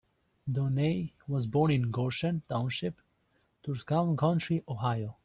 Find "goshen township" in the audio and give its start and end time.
1.91-2.99